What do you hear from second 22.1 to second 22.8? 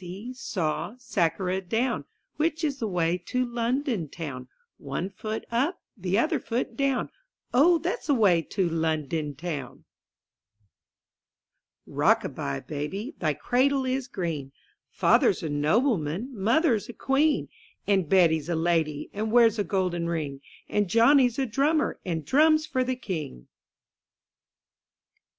drums